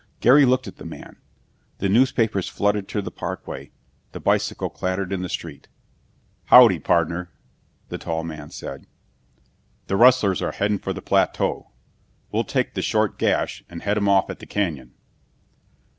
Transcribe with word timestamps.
Gary 0.19 0.45
looked 0.45 0.67
at 0.67 0.77
the 0.77 0.83
man. 0.83 1.17
The 1.77 1.87
newspapers 1.87 2.49
fluttered 2.49 2.87
to 2.87 3.03
the 3.03 3.11
parkway. 3.11 3.69
The 4.13 4.19
bicycle 4.19 4.71
clattered 4.71 5.13
in 5.13 5.21
the 5.21 5.29
street. 5.29 5.67
"Howdy, 6.45 6.79
partner!" 6.79 7.29
the 7.89 7.99
tall 7.99 8.23
man 8.23 8.49
said. 8.49 8.87
"The 9.85 9.95
rustlers 9.97 10.41
are 10.41 10.53
headin' 10.53 10.79
for 10.79 10.91
the 10.91 11.03
plateau! 11.03 11.69
We'll 12.31 12.45
take 12.45 12.73
the 12.73 12.81
short 12.81 13.19
gash 13.19 13.63
and 13.69 13.83
head 13.83 13.95
'em 13.95 14.09
off 14.09 14.31
at 14.31 14.39
the 14.39 14.47
canyon!" 14.47 14.95